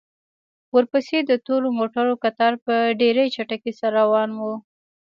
[0.75, 4.41] ورپسې د تورو موټرو کتار په ډېرې چټکۍ سره روان و.